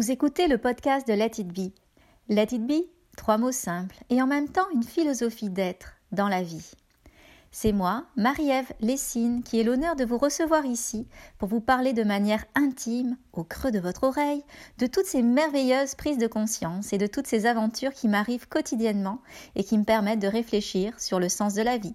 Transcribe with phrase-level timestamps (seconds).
[0.00, 1.74] Vous écoutez le podcast de Let It Be.
[2.30, 2.86] Let It Be,
[3.18, 6.70] trois mots simples et en même temps une philosophie d'être dans la vie.
[7.50, 12.02] C'est moi, Marie-Ève Lessine, qui ai l'honneur de vous recevoir ici pour vous parler de
[12.02, 14.42] manière intime, au creux de votre oreille,
[14.78, 19.20] de toutes ces merveilleuses prises de conscience et de toutes ces aventures qui m'arrivent quotidiennement
[19.54, 21.94] et qui me permettent de réfléchir sur le sens de la vie.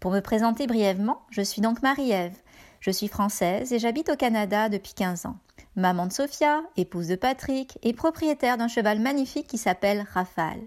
[0.00, 2.38] Pour me présenter brièvement, je suis donc Marie-Ève.
[2.80, 5.36] Je suis française et j'habite au Canada depuis 15 ans
[5.76, 10.62] maman de Sophia, épouse de Patrick et propriétaire d'un cheval magnifique qui s'appelle Rafale.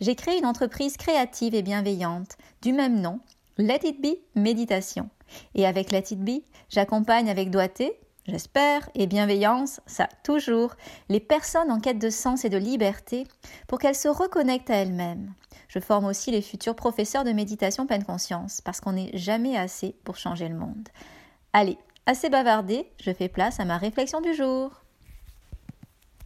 [0.00, 3.20] J'ai créé une entreprise créative et bienveillante du même nom,
[3.58, 5.10] Let It Be Méditation.
[5.54, 7.92] Et avec Let It Be, j'accompagne avec doigté,
[8.26, 10.74] j'espère, et bienveillance, ça toujours,
[11.08, 13.26] les personnes en quête de sens et de liberté
[13.68, 15.34] pour qu'elles se reconnectent à elles-mêmes.
[15.68, 19.94] Je forme aussi les futurs professeurs de méditation pleine conscience parce qu'on n'est jamais assez
[20.02, 20.88] pour changer le monde.
[21.52, 24.70] Allez, Assez bavardé, je fais place à ma réflexion du jour.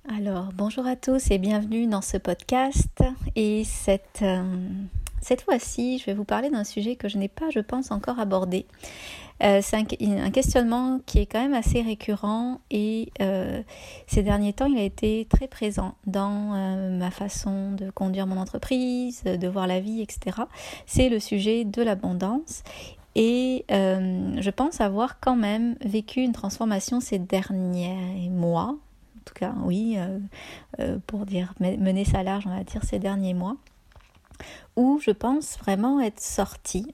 [0.09, 3.03] Alors, bonjour à tous et bienvenue dans ce podcast.
[3.35, 4.45] Et cette, euh,
[5.45, 8.67] fois-ci, je vais vous parler d'un sujet que je n'ai pas, je pense, encore abordé.
[9.43, 13.61] Euh, c'est un, questionnement qui est quand même assez récurrent et euh,
[14.07, 16.55] ces derniers temps, il a été très présent dans
[16.99, 20.43] ma façon de conduire mon entreprise, de voir la vie, etc.
[20.87, 22.63] C'est le sujet de l'abondance
[23.15, 28.77] et euh, je pense avoir quand même vécu une transformation ces derniers mois.
[29.17, 30.19] En tout cas, oui, euh,
[30.81, 33.57] euh, pour dire mener ça large, on va dire ces derniers mois
[34.77, 36.87] où je pense vraiment être sortie,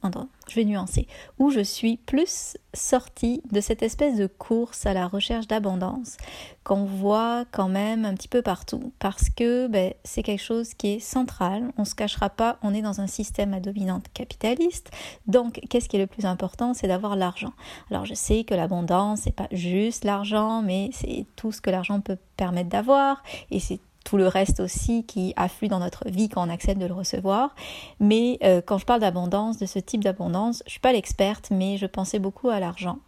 [0.49, 1.07] je vais nuancer,
[1.39, 6.17] où je suis plus sortie de cette espèce de course à la recherche d'abondance
[6.63, 10.89] qu'on voit quand même un petit peu partout, parce que ben, c'est quelque chose qui
[10.89, 14.91] est central, on ne se cachera pas, on est dans un système à dominante capitaliste,
[15.27, 17.53] donc qu'est-ce qui est le plus important, c'est d'avoir l'argent.
[17.91, 22.01] Alors je sais que l'abondance, c'est pas juste l'argent, mais c'est tout ce que l'argent
[22.01, 26.47] peut permettre d'avoir, et c'est tout le reste aussi qui afflue dans notre vie quand
[26.47, 27.55] on accepte de le recevoir.
[27.99, 31.77] Mais euh, quand je parle d'abondance, de ce type d'abondance, je suis pas l'experte, mais
[31.77, 32.99] je pensais beaucoup à l'argent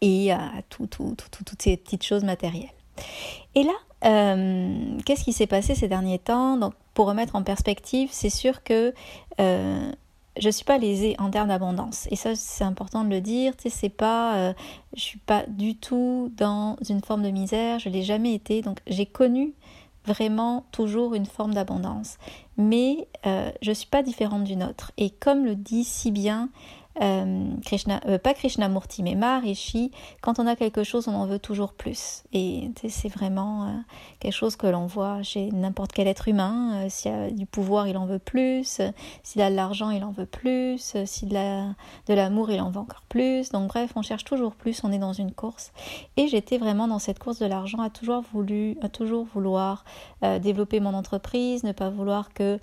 [0.00, 2.68] et à tout, tout, toutes ces petites choses matérielles.
[3.54, 3.72] Et là,
[4.04, 6.56] euh, qu'est-ce qui s'est passé ces derniers temps?
[6.56, 8.92] Donc, pour remettre en perspective, c'est sûr que
[9.40, 9.92] euh,
[10.38, 13.64] je suis pas lésée en termes d'abondance et ça c'est important de le dire tu
[13.64, 14.54] sais c'est pas
[14.94, 18.78] je suis pas du tout dans une forme de misère je l'ai jamais été donc
[18.86, 19.52] j'ai connu
[20.08, 22.16] vraiment toujours une forme d'abondance.
[22.56, 24.90] Mais euh, je ne suis pas différente d'une autre.
[24.96, 26.48] Et comme le dit si bien
[27.00, 31.38] euh, Krishna, euh, pas Krishnamurti, mais Maharishi, quand on a quelque chose, on en veut
[31.38, 32.24] toujours plus.
[32.32, 33.72] Et c'est vraiment euh,
[34.20, 36.88] quelque chose que l'on voit chez n'importe quel être humain.
[36.88, 38.80] s'il a du pouvoir, il en veut plus.
[39.22, 40.96] s'il a de l'argent, il en veut plus.
[41.04, 41.74] s'il a
[42.06, 43.50] de l'amour, il en veut encore plus.
[43.50, 45.72] Donc bref, on cherche toujours plus, on est dans une course.
[46.16, 49.84] Et j'étais vraiment dans cette course de l'argent, à toujours voulu, à toujours vouloir
[50.40, 52.58] développer mon entreprise, ne pas vouloir que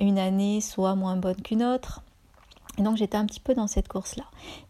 [0.00, 2.02] une année soit moins bonne qu'une autre
[2.78, 4.24] et donc j'étais un petit peu dans cette course-là.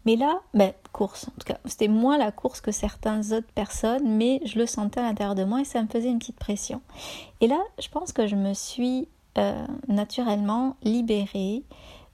[0.05, 4.17] Mais là, ben, course, en tout cas, c'était moins la course que certaines autres personnes,
[4.17, 6.81] mais je le sentais à l'intérieur de moi et ça me faisait une petite pression.
[7.41, 11.63] Et là, je pense que je me suis euh, naturellement libérée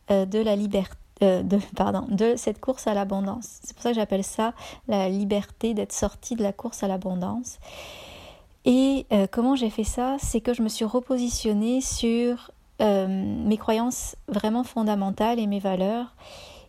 [0.09, 0.95] euh, de la liberté.
[1.21, 3.59] Euh, de, pardon, de cette course à l'abondance.
[3.63, 4.53] C'est pour ça que j'appelle ça
[4.87, 7.59] la liberté d'être sortie de la course à l'abondance.
[8.65, 10.17] Et comment j'ai fait ça?
[10.19, 12.51] C'est que je me suis repositionnée sur
[12.81, 16.15] euh, mes croyances vraiment fondamentales et mes valeurs.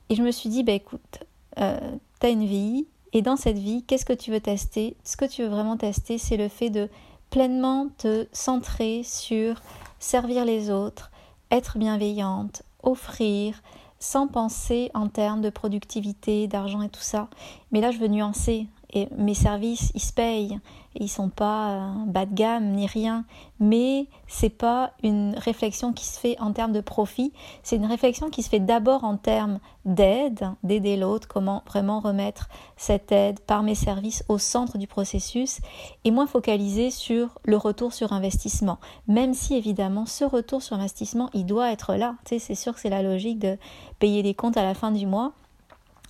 [0.09, 1.25] Et je me suis dit, bah écoute,
[1.59, 1.79] euh,
[2.21, 4.97] tu as une vie, et dans cette vie, qu'est-ce que tu veux tester?
[5.05, 6.89] Ce que tu veux vraiment tester, c'est le fait de
[7.31, 9.61] pleinement te centrer sur
[9.99, 11.11] servir les autres,
[11.51, 13.63] être bienveillante, offrir,
[13.99, 17.29] sans penser en termes de productivité, d'argent et tout ça.
[17.71, 18.67] Mais là, je veux nuancer.
[18.93, 20.59] Et mes services, ils se payent.
[20.97, 23.25] Ils sont pas euh, bas de gamme ni rien,
[23.61, 28.29] mais c'est pas une réflexion qui se fait en termes de profit, c'est une réflexion
[28.29, 33.63] qui se fait d'abord en termes d'aide, d'aider l'autre, comment vraiment remettre cette aide par
[33.63, 35.61] mes services au centre du processus.
[36.05, 41.31] Et moins focaliser sur le retour sur investissement, même si évidemment ce retour sur investissement,
[41.35, 42.17] il doit être là.
[42.25, 43.59] Tu sais, c'est sûr que c'est la logique de
[44.01, 45.33] payer des comptes à la fin du mois.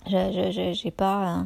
[0.07, 1.45] Je n'ai pas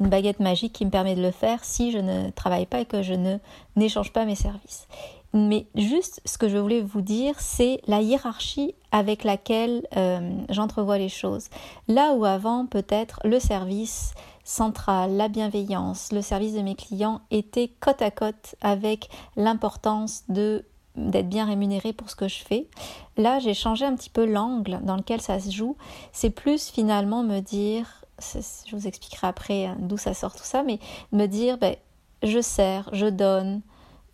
[0.00, 2.84] une baguette magique qui me permet de le faire si je ne travaille pas et
[2.84, 3.38] que je ne
[3.76, 4.86] n'échange pas mes services.
[5.32, 10.96] Mais juste ce que je voulais vous dire, c'est la hiérarchie avec laquelle euh, j'entrevois
[10.96, 11.48] les choses.
[11.88, 14.14] Là où avant, peut-être, le service
[14.44, 20.64] central, la bienveillance, le service de mes clients était côte à côte avec l'importance de
[20.96, 22.68] d'être bien rémunéré pour ce que je fais.
[23.16, 25.76] Là, j'ai changé un petit peu l'angle dans lequel ça se joue.
[26.12, 30.62] C'est plus finalement me dire, je vous expliquerai après hein, d'où ça sort tout ça,
[30.62, 30.78] mais
[31.12, 31.76] me dire, ben,
[32.22, 33.60] je sers, je donne,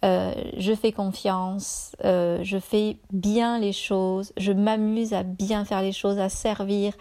[0.04, 5.82] euh, je fais confiance, euh, je fais bien les choses, je m'amuse à bien faire
[5.82, 6.94] les choses, à servir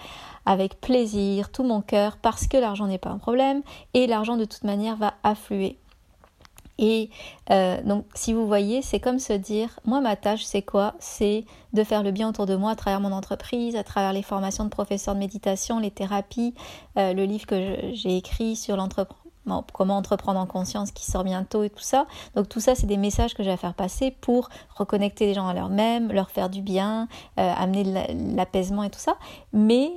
[0.45, 3.61] avec plaisir, tout mon cœur, parce que l'argent n'est pas un problème
[3.93, 5.77] et l'argent de toute manière va affluer.
[6.79, 7.09] Et
[7.51, 10.95] euh, donc, si vous voyez, c'est comme se dire, moi, ma tâche, c'est quoi?
[10.99, 11.43] C'est
[11.73, 14.63] de faire le bien autour de moi à travers mon entreprise, à travers les formations
[14.63, 16.55] de professeurs de méditation, les thérapies,
[16.97, 18.77] euh, le livre que j'ai écrit sur
[19.73, 22.05] comment entreprendre en conscience qui sort bientôt et tout ça.
[22.35, 25.47] Donc tout ça, c'est des messages que j'ai à faire passer pour reconnecter les gens
[25.47, 27.07] à leur-même, leur faire du bien,
[27.39, 27.83] euh, amener
[28.35, 29.17] l'apaisement et tout ça.
[29.51, 29.91] Mais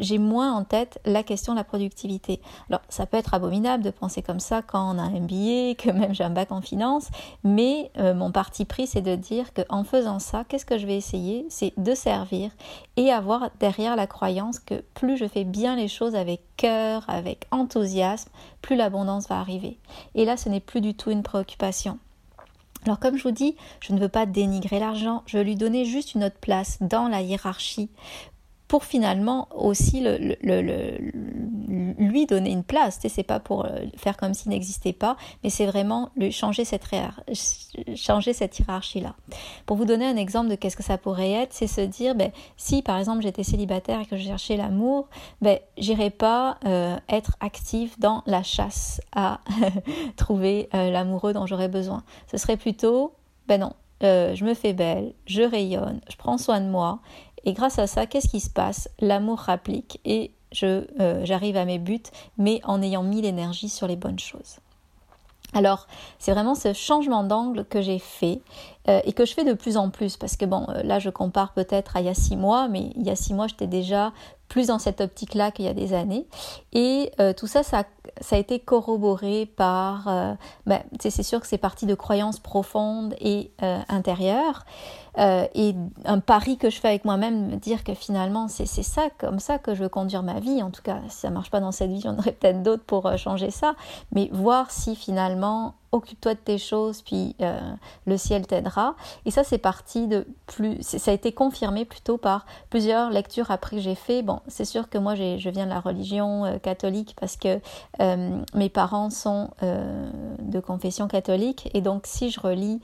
[0.00, 2.40] j'ai moins en tête la question de la productivité.
[2.68, 5.90] Alors, ça peut être abominable de penser comme ça quand on a un MBA, que
[5.90, 7.08] même j'ai un bac en finance,
[7.44, 10.96] mais euh, mon parti pris, c'est de dire qu'en faisant ça, qu'est-ce que je vais
[10.96, 11.46] essayer?
[11.48, 12.50] C'est de servir
[12.96, 17.46] et avoir derrière la croyance que plus je fais bien les choses avec cœur, avec
[17.50, 18.30] enthousiasme,
[18.62, 19.78] plus l'abondance va arriver.
[20.14, 21.98] Et là, ce n'est plus du tout une préoccupation.
[22.84, 25.84] Alors comme je vous dis, je ne veux pas dénigrer l'argent, je veux lui donner
[25.84, 27.90] juste une autre place dans la hiérarchie
[28.70, 30.00] pour finalement aussi
[31.98, 33.00] lui donner une place.
[33.02, 36.84] C'est pas pour euh, faire comme s'il n'existait pas, mais c'est vraiment lui changer cette,
[37.96, 39.16] changer cette hiérarchie-là.
[39.66, 42.30] Pour vous donner un exemple de qu'est-ce que ça pourrait être, c'est se dire, ben,
[42.56, 45.08] si par exemple j'étais célibataire et que je cherchais l'amour,
[45.42, 49.40] ben, j'irais pas euh, être active dans la chasse à
[50.16, 52.04] trouver euh, l'amoureux dont j'aurais besoin.
[52.30, 53.14] Ce serait plutôt,
[53.48, 57.00] ben non, je me fais belle, je rayonne, je prends soin de moi
[57.44, 58.88] et grâce à ça, qu'est-ce qui se passe?
[59.00, 60.32] L'amour rapplique et
[60.62, 62.02] euh, j'arrive à mes buts,
[62.38, 64.58] mais en ayant mis l'énergie sur les bonnes choses.
[65.52, 65.86] Alors,
[66.18, 68.40] c'est vraiment ce changement d'angle que j'ai fait
[68.88, 71.10] euh, et que je fais de plus en plus parce que bon, euh, là je
[71.10, 73.66] compare peut-être à il y a six mois, mais il y a six mois j'étais
[73.66, 74.12] déjà
[74.48, 76.26] plus dans cette optique-là qu'il y a des années.
[76.72, 77.84] Et tout ça, ça,
[78.32, 80.36] a été corroboré par,
[80.66, 84.64] ben, c'est sûr que c'est parti de croyances profondes et intérieures.
[85.18, 85.74] Euh, et
[86.04, 89.58] un pari que je fais avec moi-même, me dire que finalement c'est ça, comme ça
[89.58, 90.62] que je veux conduire ma vie.
[90.62, 93.06] En tout cas, si ça marche pas dans cette vie, j'en aurait peut-être d'autres pour
[93.06, 93.74] euh, changer ça.
[94.12, 97.58] Mais voir si finalement occupe-toi de tes choses, puis euh,
[98.06, 98.94] le ciel t'aidera.
[99.24, 100.78] Et ça, c'est parti de plus.
[100.82, 104.22] Ça a été confirmé plutôt par plusieurs lectures après que j'ai fait.
[104.22, 107.60] Bon, c'est sûr que moi, je viens de la religion euh, catholique parce que
[108.00, 111.70] euh, mes parents sont de confession catholique.
[111.74, 112.80] Et donc, si je relis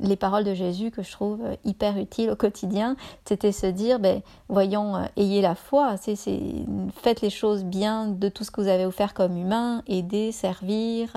[0.00, 4.20] les paroles de Jésus que je trouve hyper utiles au quotidien, c'était se dire, ben,
[4.48, 5.96] voyons, ayez la foi.
[5.96, 11.14] Faites les choses bien de tout ce que vous avez offert comme humain, aider, servir,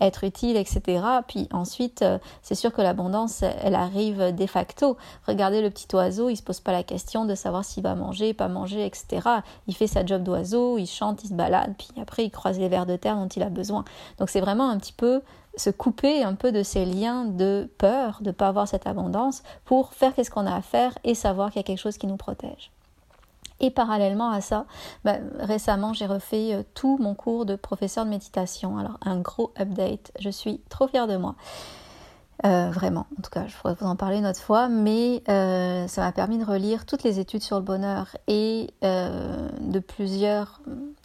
[0.00, 1.02] être utile, etc.
[1.26, 4.96] Puis ensuite, euh, c'est sûr que l'abondance, elle arrive de facto.
[5.26, 8.34] Regardez le petit oiseau, il se pose pas la question de savoir s'il va manger,
[8.34, 9.28] pas manger, etc.
[9.66, 12.68] Il fait sa job d'oiseau, il chante, il se balade, puis après il croise les
[12.68, 13.84] vers de terre dont il a besoin.
[14.18, 15.22] Donc c'est vraiment un petit peu
[15.56, 19.42] se couper un peu de ces liens de peur de ne pas avoir cette abondance
[19.64, 22.06] pour faire qu'est-ce qu'on a à faire et savoir qu'il y a quelque chose qui
[22.06, 22.70] nous protège.
[23.60, 24.66] Et parallèlement à ça,
[25.04, 28.78] bah, récemment j'ai refait euh, tout mon cours de professeur de méditation.
[28.78, 31.36] Alors un gros update, je suis trop fière de moi.
[32.44, 35.88] Euh, vraiment, en tout cas, je pourrais vous en parler une autre fois, mais euh,
[35.88, 40.60] ça m'a permis de relire toutes les études sur le bonheur et de plusieurs,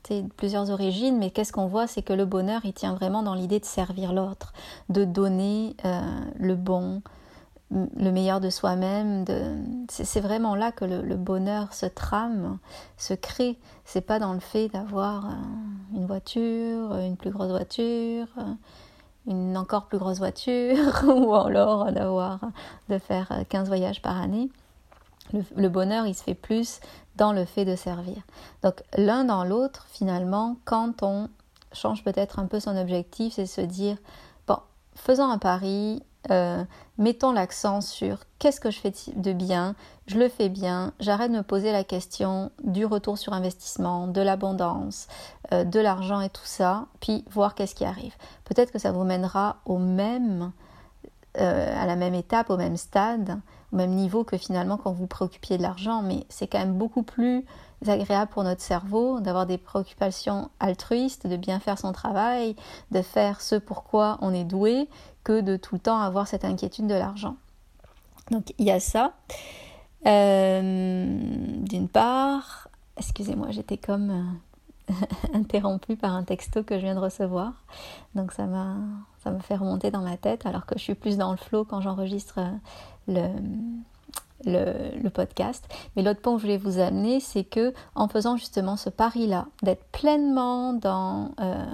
[0.09, 1.17] de plusieurs origines.
[1.17, 4.11] Mais qu'est-ce qu'on voit, c'est que le bonheur, il tient vraiment dans l'idée de servir
[4.11, 4.51] l'autre,
[4.89, 5.77] de donner
[6.37, 7.01] le bon,
[7.71, 9.25] le meilleur de soi-même.
[9.89, 12.57] C'est vraiment là que le, bonheur se trame,
[12.97, 13.57] se crée.
[13.85, 15.29] C'est pas dans le fait d'avoir
[15.93, 18.27] une voiture, une plus grosse voiture,
[19.27, 22.39] une encore plus grosse voiture, ou alors d'avoir
[22.89, 24.49] de faire 15 voyages par année.
[25.55, 26.81] Le, bonheur, il se fait plus
[27.15, 28.17] dans le fait de servir.
[28.63, 31.29] Donc l'un dans l'autre, finalement, quand on
[31.71, 33.95] change peut-être un peu son objectif, c'est se dire,
[34.45, 34.57] bon,
[34.93, 36.63] faisons un pari, euh,
[36.97, 39.75] mettons l'accent sur qu'est-ce que je fais de bien,
[40.05, 44.21] je le fais bien, j'arrête de me poser la question du retour sur investissement, de
[44.21, 45.07] l'abondance,
[45.51, 48.13] euh, de l'argent et tout ça, puis voir qu'est-ce qui arrive.
[48.45, 50.51] Peut-être que ça vous mènera au même,
[51.39, 53.39] euh, à la même étape, au même stade,
[53.73, 56.77] au même niveau que finalement quand vous vous préoccupiez de l'argent, mais c'est quand même
[56.77, 57.45] beaucoup plus
[57.87, 62.55] agréable pour notre cerveau d'avoir des préoccupations altruistes, de bien faire son travail,
[62.91, 64.87] de faire ce pourquoi on est doué,
[65.23, 67.35] que de tout le temps avoir cette inquiétude de l'argent.
[68.29, 69.13] Donc il y a ça.
[70.07, 71.19] Euh,
[71.57, 74.37] d'une part, excusez-moi, j'étais comme
[74.89, 74.93] euh,
[75.33, 77.53] interrompue par un texto que je viens de recevoir.
[78.15, 78.77] Donc ça m'a
[79.23, 81.63] ça me fait remonter dans ma tête alors que je suis plus dans le flow
[81.63, 82.39] quand j'enregistre
[83.09, 83.27] euh,
[84.45, 85.65] le, podcast.
[85.95, 89.47] Mais l'autre point que je voulais vous amener, c'est que en faisant justement ce pari-là,
[89.61, 91.65] d'être pleinement dans euh,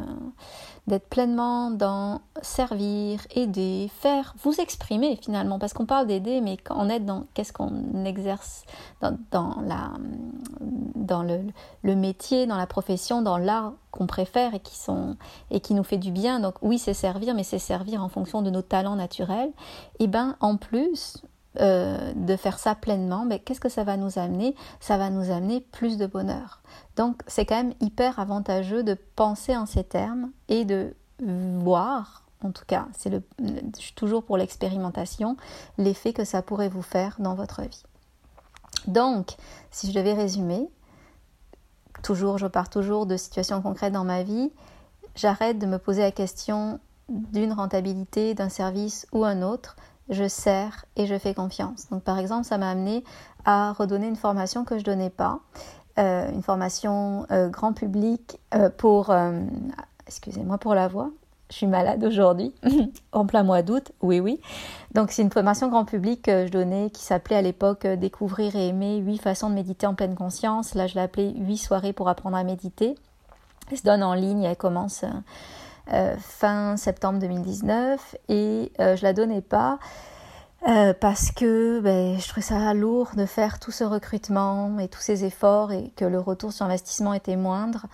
[0.88, 6.90] d'être pleinement dans servir, aider, faire, vous exprimer finalement, parce qu'on parle d'aider, mais on
[6.90, 8.64] est dans qu'est-ce qu'on exerce
[9.02, 9.14] dans,
[11.84, 15.18] le, métier, dans la profession, dans l'art qu'on préfère et qui, sont,
[15.52, 16.40] et qui nous fait du bien.
[16.40, 19.52] Donc oui, c'est servir, mais c'est servir en fonction de nos talents naturels.
[20.00, 21.22] Et bien en plus,
[21.60, 24.56] euh, de faire ça pleinement, mais qu'est-ce que ça va nous amener?
[24.80, 26.62] Ça va nous amener plus de bonheur.
[26.96, 32.52] Donc c'est quand même hyper avantageux de penser en ces termes et de voir, en
[32.52, 35.36] tout cas, c'est je suis toujours pour l'expérimentation,
[35.78, 37.84] l'effet que ça pourrait vous faire dans votre vie.
[38.86, 39.36] Donc,
[39.72, 40.70] si je devais résumer,
[42.04, 44.52] toujours, je pars toujours de situations concrètes dans ma vie,
[45.16, 49.76] j'arrête de me poser la question d'une rentabilité, d'un service ou un autre,
[50.10, 51.90] je sers et je fais confiance.
[51.90, 53.04] Donc par exemple, ça m'a amené
[53.46, 55.40] à redonner une formation que je donnais pas,
[56.00, 59.14] euh, une formation euh, grand public euh, pour,
[60.06, 61.10] excusez-moi pour la voix,
[61.50, 62.54] je suis malade aujourd'hui,
[63.14, 64.42] en plein mois d'août, oui oui.
[64.94, 68.68] Donc c'est une formation grand public que je donnais qui s'appelait à l'époque Découvrir et
[68.68, 70.76] aimer 8 façons de méditer en pleine conscience.
[70.76, 72.96] Là je l'ai appelée 8 soirées pour apprendre à méditer.
[73.72, 75.04] Elle se donne en ligne, elle commence
[75.94, 79.80] euh, fin septembre 2019 et euh, je la donnais pas
[80.68, 85.00] euh, parce que ben, je trouvais ça lourd de faire tout ce recrutement et tous
[85.00, 87.86] ces efforts et que le retour sur investissement était moindre.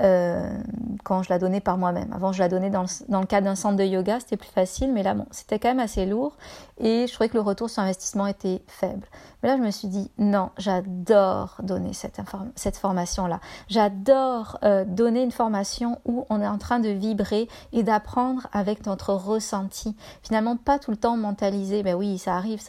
[0.00, 0.58] Euh,
[1.04, 2.12] quand je la donnais par moi-même.
[2.12, 4.50] Avant, je la donnais dans le, dans le cadre d'un centre de yoga, c'était plus
[4.50, 6.36] facile, mais là, bon, c'était quand même assez lourd
[6.78, 9.06] et je trouvais que le retour sur investissement était faible.
[9.42, 12.20] Mais là, je me suis dit, non, j'adore donner cette,
[12.54, 13.40] cette formation-là.
[13.68, 18.86] J'adore euh, donner une formation où on est en train de vibrer et d'apprendre avec
[18.86, 19.96] notre ressenti.
[20.22, 22.60] Finalement, pas tout le temps mentaliser, ben oui, ça arrive,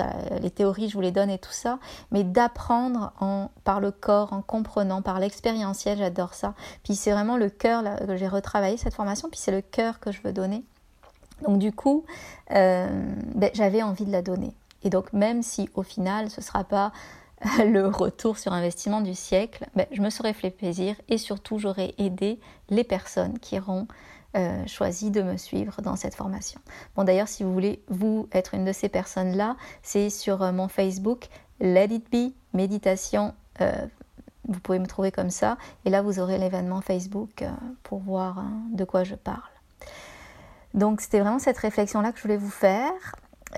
[0.42, 1.80] les théories, je vous les donne et tout ça,
[2.12, 3.14] mais d'apprendre
[3.64, 6.54] par le corps, en comprenant, par l'expérientiel, j'adore ça.
[6.84, 10.12] Puis c'est vraiment le cœur que j'ai retravaillé cette formation, puis c'est le cœur que
[10.12, 10.64] je veux donner.
[11.44, 12.04] Donc du coup,
[12.52, 12.88] euh,
[13.36, 14.54] ben, j'avais envie de la donner.
[14.84, 16.92] Et donc même si au final ce ne sera pas
[17.60, 21.94] le retour sur investissement du siècle, ben, je me serais fait plaisir et surtout j'aurais
[22.00, 23.88] aidé les personnes qui auront
[24.36, 26.60] euh, choisi de me suivre dans cette formation.
[26.96, 30.68] Bon d'ailleurs si vous voulez vous être une de ces personnes-là, c'est sur euh, mon
[30.68, 31.28] Facebook
[31.60, 33.36] Let It Be Méditation
[34.48, 35.58] vous pouvez me trouver comme ça.
[35.86, 37.50] Et là, vous aurez l'événement Facebook euh,
[37.84, 39.42] pour voir hein, de quoi je parle.
[40.74, 42.92] Donc, c'était vraiment cette réflexion-là que je voulais vous faire.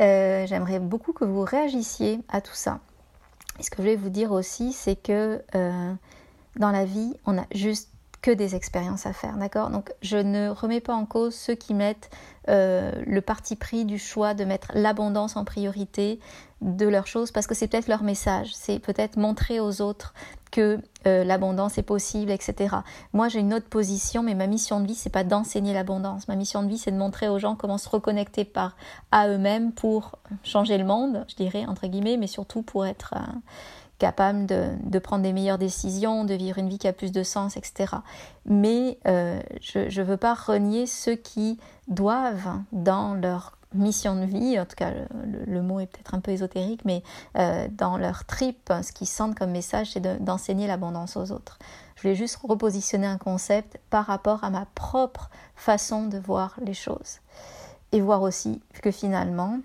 [0.01, 2.79] Euh, j'aimerais beaucoup que vous réagissiez à tout ça.
[3.59, 5.93] Et ce que je voulais vous dire aussi, c'est que euh,
[6.55, 7.89] dans la vie, on a juste
[8.23, 9.69] que des expériences à faire, d'accord?
[9.69, 12.09] Donc je ne remets pas en cause ceux qui mettent
[12.47, 16.21] le parti pris du choix de mettre l'abondance en priorité
[16.61, 20.13] de leurs choses parce que c'est peut-être leur message, c'est peut-être montrer aux autres
[20.53, 22.75] que euh, l'abondance est possible, etc.
[23.11, 26.27] Moi, j'ai une autre position, mais ma mission de vie, c'est pas d'enseigner l'abondance.
[26.27, 28.77] Ma mission de vie, c'est de montrer aux gens comment se reconnecter par
[29.11, 30.11] à eux-mêmes pour
[30.43, 33.33] changer le monde, je dirais entre guillemets, mais surtout pour être euh,
[33.97, 37.57] capable de, prendre des meilleures décisions, de vivre une vie qui a plus de sens,
[37.57, 37.95] etc.
[38.45, 44.59] Mais euh, je ne veux pas renier ceux qui doivent dans leur mission de vie,
[44.59, 44.91] en tout cas
[45.47, 47.03] le, mot est peut-être un peu ésotérique, mais
[47.37, 51.59] euh, dans leur trip, ce qu'ils sentent comme message, c'est d'enseigner l'abondance aux autres.
[51.95, 56.73] Je voulais juste repositionner un concept par rapport à ma propre façon de voir les
[56.73, 57.19] choses.
[57.91, 59.59] Et voir aussi que finalement,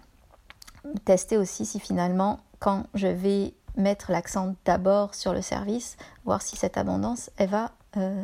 [1.05, 6.57] tester aussi si finalement, quand je vais mettre l'accent d'abord sur le service, voir si
[6.57, 8.23] cette abondance, elle va, euh,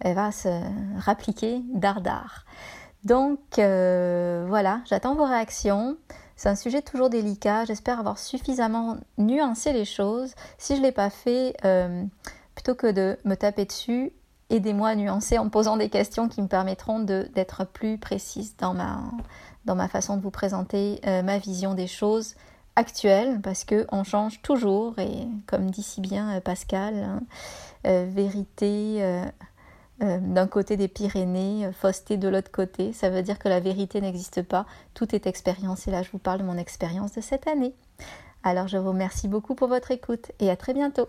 [0.00, 0.62] elle va se
[0.98, 2.44] rappliquer dardard.
[3.06, 5.96] Donc euh, voilà, j'attends vos réactions.
[6.34, 7.64] C'est un sujet toujours délicat.
[7.64, 10.34] J'espère avoir suffisamment nuancé les choses.
[10.58, 12.04] Si je ne l'ai pas fait, euh,
[12.56, 14.12] plutôt que de me taper dessus,
[14.50, 18.98] aidez-moi à nuancer en posant des questions qui me permettront d'être plus précise dans ma,
[19.66, 22.34] dans ma façon de vous présenter euh, ma vision des choses
[22.74, 27.20] actuelles, parce qu'on change toujours, et comme dit si bien Pascal,
[27.84, 29.00] hein, vérité
[30.02, 32.92] euh, d'un côté des Pyrénées, euh, fausseté de l'autre côté.
[32.92, 35.88] Ça veut dire que la vérité n'existe pas, tout est expérience.
[35.88, 37.74] Et là, je vous parle de mon expérience de cette année.
[38.42, 41.08] Alors, je vous remercie beaucoup pour votre écoute et à très bientôt.